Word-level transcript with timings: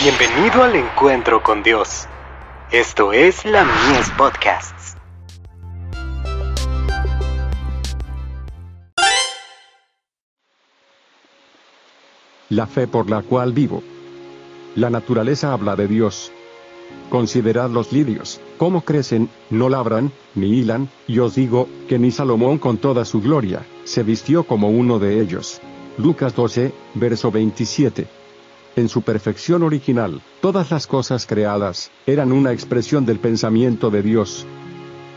Bienvenido 0.00 0.62
al 0.62 0.76
encuentro 0.76 1.42
con 1.42 1.64
Dios. 1.64 2.06
Esto 2.70 3.12
es 3.12 3.44
la 3.44 3.64
Mies 3.64 4.08
Podcasts. 4.16 4.96
La 12.48 12.68
fe 12.68 12.86
por 12.86 13.10
la 13.10 13.22
cual 13.22 13.52
vivo. 13.52 13.82
La 14.76 14.88
naturaleza 14.88 15.52
habla 15.52 15.74
de 15.74 15.88
Dios. 15.88 16.30
Considerad 17.10 17.68
los 17.68 17.92
lirios, 17.92 18.40
cómo 18.56 18.82
crecen, 18.82 19.28
no 19.50 19.68
labran, 19.68 20.12
ni 20.36 20.60
hilan, 20.60 20.88
y 21.08 21.18
os 21.18 21.34
digo, 21.34 21.68
que 21.88 21.98
ni 21.98 22.12
Salomón 22.12 22.58
con 22.58 22.78
toda 22.78 23.04
su 23.04 23.20
gloria, 23.20 23.66
se 23.82 24.04
vistió 24.04 24.44
como 24.44 24.68
uno 24.68 25.00
de 25.00 25.20
ellos. 25.20 25.60
Lucas 25.96 26.36
12, 26.36 26.72
verso 26.94 27.32
27. 27.32 28.17
En 28.78 28.88
su 28.88 29.02
perfección 29.02 29.64
original, 29.64 30.22
todas 30.40 30.70
las 30.70 30.86
cosas 30.86 31.26
creadas, 31.26 31.90
eran 32.06 32.30
una 32.30 32.52
expresión 32.52 33.04
del 33.04 33.18
pensamiento 33.18 33.90
de 33.90 34.02
Dios. 34.02 34.46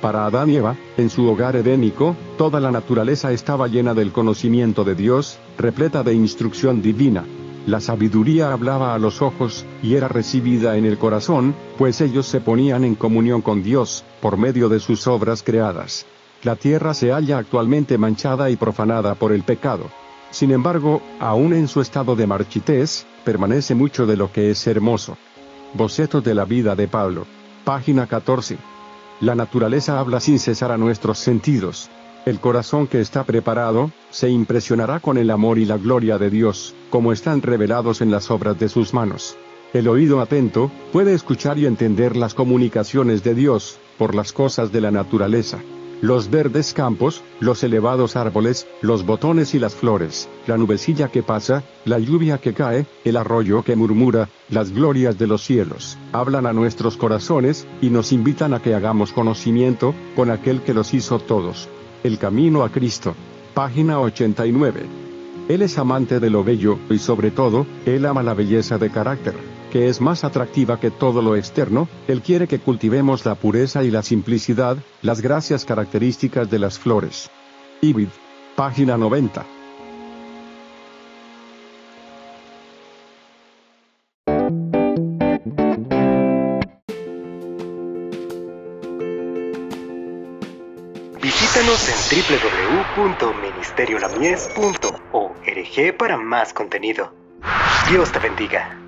Para 0.02 0.26
Adán 0.26 0.50
y 0.50 0.56
Eva, 0.56 0.76
en 0.98 1.12
su 1.12 1.28
hogar 1.28 1.56
edénico, 1.56 2.16
toda 2.40 2.60
la 2.60 2.72
naturaleza 2.72 3.32
estaba 3.32 3.68
llena 3.68 3.94
del 3.94 4.12
conocimiento 4.12 4.84
de 4.84 4.96
Dios, 4.96 5.38
repleta 5.60 6.02
de 6.02 6.16
instrucción 6.16 6.82
divina. 6.82 7.24
La 7.68 7.80
sabiduría 7.80 8.52
hablaba 8.52 8.96
a 8.96 8.98
los 8.98 9.22
ojos, 9.22 9.64
y 9.84 9.94
era 9.94 10.08
recibida 10.08 10.76
en 10.76 10.86
el 10.86 10.98
corazón, 10.98 11.54
pues 11.78 12.02
ellos 12.02 12.26
se 12.26 12.42
ponían 12.42 12.84
en 12.84 12.96
comunión 12.96 13.44
con 13.44 13.62
Dios, 13.62 14.04
por 14.22 14.38
medio 14.38 14.70
de 14.70 14.80
sus 14.80 15.06
obras 15.06 15.44
creadas. 15.44 16.08
La 16.42 16.56
tierra 16.56 16.96
se 16.96 17.12
halla 17.12 17.38
actualmente 17.38 18.00
manchada 18.00 18.50
y 18.50 18.56
profanada 18.56 19.14
por 19.14 19.32
el 19.32 19.44
pecado. 19.44 19.92
Sin 20.32 20.52
embargo, 20.52 21.02
aún 21.20 21.54
en 21.54 21.68
su 21.68 21.82
estado 21.82 22.16
de 22.16 22.26
marchitez, 22.26 23.06
permanece 23.26 23.76
mucho 23.76 24.06
de 24.06 24.16
lo 24.16 24.32
que 24.32 24.50
es 24.50 24.66
hermoso. 24.66 25.18
Boceto 25.74 26.22
de 26.22 26.34
la 26.34 26.46
vida 26.46 26.76
de 26.76 26.88
Pablo. 26.88 27.26
Página 27.66 28.08
14. 28.08 28.58
La 29.20 29.36
naturaleza 29.36 30.00
habla 30.00 30.22
sin 30.22 30.40
cesar 30.40 30.72
a 30.72 30.78
nuestros 30.78 31.20
sentidos. 31.20 31.90
El 32.26 32.40
corazón 32.40 32.88
que 32.88 33.02
está 33.02 33.26
preparado, 33.26 33.92
se 34.10 34.30
impresionará 34.30 35.02
con 35.02 35.18
el 35.18 35.32
amor 35.32 35.60
y 35.60 35.66
la 35.66 35.78
gloria 35.78 36.18
de 36.18 36.30
Dios, 36.30 36.76
como 36.90 37.12
están 37.12 37.42
revelados 37.42 38.02
en 38.02 38.10
las 38.10 38.32
obras 38.32 38.58
de 38.58 38.70
sus 38.70 38.94
manos. 38.94 39.36
El 39.74 39.88
oído 39.88 40.22
atento, 40.22 40.72
puede 40.94 41.14
escuchar 41.14 41.58
y 41.58 41.66
entender 41.66 42.16
las 42.16 42.34
comunicaciones 42.34 43.24
de 43.24 43.36
Dios, 43.36 43.80
por 43.98 44.16
las 44.16 44.32
cosas 44.32 44.72
de 44.72 44.82
la 44.82 44.92
naturaleza 44.92 45.60
los 46.02 46.32
verdes 46.32 46.74
campos, 46.74 47.24
los 47.40 47.64
elevados 47.64 48.16
árboles, 48.16 48.68
los 48.82 49.06
botones 49.06 49.54
y 49.54 49.60
las 49.60 49.76
flores, 49.76 50.28
la 50.48 50.58
nubecilla 50.58 51.10
que 51.10 51.22
pasa, 51.22 51.64
la 51.86 52.00
lluvia 52.00 52.40
que 52.40 52.54
cae, 52.54 52.88
el 53.06 53.18
arroyo 53.18 53.64
que 53.64 53.76
murmura, 53.76 54.28
las 54.50 54.72
glorias 54.72 55.18
de 55.20 55.28
los 55.28 55.44
cielos, 55.44 55.98
hablan 56.12 56.48
a 56.48 56.54
nuestros 56.54 56.98
corazones, 56.98 57.68
y 57.82 57.90
nos 57.90 58.12
invitan 58.12 58.54
a 58.54 58.62
que 58.62 58.74
hagamos 58.74 59.14
conocimiento, 59.14 59.94
con 60.16 60.32
aquel 60.32 60.62
que 60.62 60.74
los 60.74 60.94
hizo 60.94 61.20
todos. 61.20 61.70
El 62.04 62.18
camino 62.18 62.64
a 62.64 62.70
Cristo. 62.70 63.14
Página 63.54 64.00
89. 64.00 64.86
Él 65.50 65.62
es 65.62 65.78
amante 65.78 66.20
de 66.20 66.30
lo 66.30 66.44
bello, 66.44 66.80
y 66.90 66.98
sobre 66.98 67.30
todo, 67.30 67.68
Él 67.86 68.06
ama 68.06 68.24
la 68.24 68.34
belleza 68.34 68.78
de 68.78 68.90
carácter 68.90 69.61
que 69.72 69.88
es 69.88 70.02
más 70.02 70.24
atractiva 70.24 70.80
que 70.80 70.92
todo 70.92 71.24
lo 71.24 71.36
externo, 71.36 71.90
Él 72.08 72.22
quiere 72.22 72.48
que 72.48 72.60
cultivemos 72.60 73.26
la 73.26 73.34
pureza 73.36 73.84
y 73.84 73.90
la 73.90 74.04
simplicidad, 74.04 74.78
las 75.02 75.22
gracias 75.22 75.66
características 75.66 76.52
de 76.52 76.60
las 76.60 76.78
flores. 76.78 77.32
Ibid. 77.82 78.10
Página 78.56 78.98
90. 78.98 79.44
Visítanos 91.22 91.88
en 91.88 91.96
www.ministeriolamies.org 92.98 95.98
para 95.98 96.18
más 96.18 96.54
contenido. 96.54 97.14
Dios 97.90 98.12
te 98.12 98.20
bendiga. 98.20 98.81